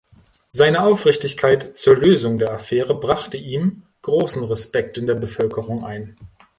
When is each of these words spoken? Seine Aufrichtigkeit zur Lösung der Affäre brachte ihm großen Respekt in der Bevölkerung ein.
Seine 0.47 0.81
Aufrichtigkeit 0.81 1.77
zur 1.77 1.95
Lösung 1.95 2.39
der 2.39 2.51
Affäre 2.53 2.99
brachte 2.99 3.37
ihm 3.37 3.83
großen 4.01 4.43
Respekt 4.45 4.97
in 4.97 5.05
der 5.05 5.13
Bevölkerung 5.13 5.83
ein. 5.83 6.15